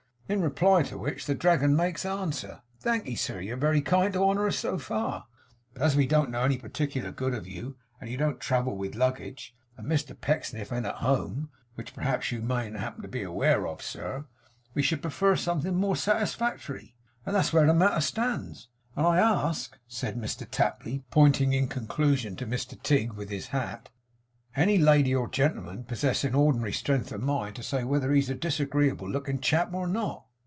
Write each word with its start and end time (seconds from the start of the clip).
In 0.31 0.41
reply 0.41 0.81
to 0.83 0.97
which, 0.97 1.25
the 1.25 1.35
Dragon 1.35 1.75
makes 1.75 2.05
answer, 2.05 2.61
"Thankee, 2.79 3.17
sir, 3.17 3.41
you're 3.41 3.57
very 3.57 3.81
kind 3.81 4.13
to 4.13 4.23
honour 4.23 4.47
us 4.47 4.57
so 4.57 4.77
far, 4.77 5.25
but 5.73 5.81
as 5.83 5.97
we 5.97 6.07
don't 6.07 6.29
know 6.29 6.43
any 6.43 6.57
particular 6.57 7.11
good 7.11 7.33
of 7.33 7.49
you, 7.49 7.75
and 7.99 8.09
you 8.09 8.15
don't 8.15 8.39
travel 8.39 8.77
with 8.77 8.95
luggage, 8.95 9.53
and 9.75 9.85
Mr 9.87 10.17
Pecksniff 10.17 10.71
an't 10.71 10.85
at 10.85 10.95
home 10.95 11.49
(which 11.75 11.93
perhaps 11.93 12.31
you 12.31 12.41
mayn't 12.41 12.79
happen 12.79 13.01
to 13.01 13.09
be 13.09 13.23
aware 13.23 13.67
of, 13.67 13.81
sir), 13.81 14.23
we 14.73 14.81
should 14.81 15.01
prefer 15.01 15.35
something 15.35 15.75
more 15.75 15.97
satisfactory;" 15.97 16.95
and 17.25 17.35
that's 17.35 17.51
where 17.51 17.67
the 17.67 17.73
matter 17.73 17.99
stands. 17.99 18.69
And 18.95 19.05
I 19.05 19.17
ask,' 19.19 19.77
said 19.85 20.15
Mr 20.17 20.49
Tapley, 20.49 21.03
pointing, 21.11 21.51
in 21.51 21.67
conclusion, 21.67 22.37
to 22.37 22.47
Mr 22.47 22.81
Tigg, 22.81 23.11
with 23.15 23.29
his 23.29 23.47
hat, 23.47 23.89
'any 24.53 24.77
lady 24.77 25.15
or 25.15 25.29
gentleman, 25.29 25.81
possessing 25.81 26.35
ordinary 26.35 26.73
strength 26.73 27.09
of 27.13 27.21
mind, 27.21 27.55
to 27.55 27.63
say 27.63 27.85
whether 27.85 28.11
he's 28.11 28.29
a 28.29 28.35
disagreeable 28.35 29.09
looking 29.09 29.39
chap 29.39 29.73
or 29.73 29.87
not! 29.87 30.25